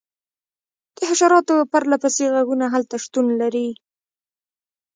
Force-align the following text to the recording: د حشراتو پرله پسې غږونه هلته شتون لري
د 0.95 0.97
حشراتو 1.09 1.55
پرله 1.71 1.97
پسې 2.03 2.23
غږونه 2.35 2.65
هلته 2.73 2.95
شتون 3.03 3.27
لري 3.41 3.67